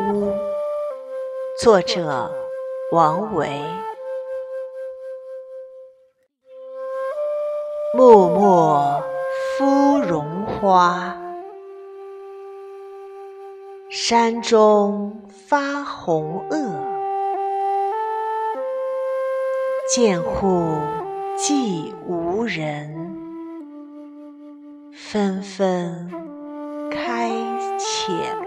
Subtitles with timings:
[0.00, 0.32] 屋，
[1.60, 2.32] 作者
[2.90, 3.48] 王维。
[7.94, 9.02] 漠漠
[9.58, 11.14] 芙蓉花，
[13.90, 16.56] 山中发红萼。
[19.88, 20.78] 见户
[21.36, 22.94] 寂无人，
[24.94, 26.08] 纷纷
[26.90, 27.28] 开
[27.76, 28.39] 浅。